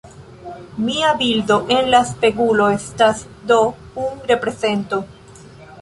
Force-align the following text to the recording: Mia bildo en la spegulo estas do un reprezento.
Mia 0.85 1.11
bildo 1.19 1.57
en 1.75 1.91
la 1.95 1.99
spegulo 2.13 2.71
estas 2.79 3.23
do 3.53 3.61
un 4.07 4.27
reprezento. 4.35 5.05